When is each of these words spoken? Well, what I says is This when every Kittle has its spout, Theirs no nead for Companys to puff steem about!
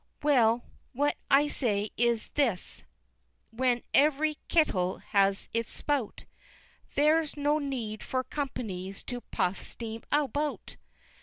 Well, 0.23 0.65
what 0.93 1.15
I 1.29 1.47
says 1.47 1.89
is 1.95 2.29
This 2.33 2.81
when 3.51 3.83
every 3.93 4.39
Kittle 4.47 4.97
has 4.97 5.47
its 5.53 5.71
spout, 5.71 6.23
Theirs 6.95 7.37
no 7.37 7.59
nead 7.59 8.01
for 8.01 8.23
Companys 8.23 9.03
to 9.05 9.21
puff 9.21 9.61
steem 9.61 10.01
about! 10.11 10.77